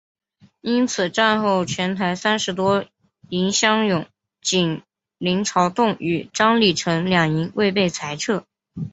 [0.61, 2.85] 因此战后全台三十多
[3.29, 4.07] 营乡勇
[4.41, 4.81] 仅
[5.19, 8.43] 林朝栋与张李成两营未被裁撤。